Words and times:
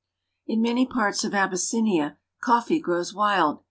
124 0.45 0.55
AFRICA 0.55 0.57
In 0.57 0.61
many 0.63 0.85
parts 1.11 1.23
of 1.23 1.33
Abyssinia 1.35 2.17
coffee 2.41 2.79
grows 2.79 3.13
wild. 3.13 3.59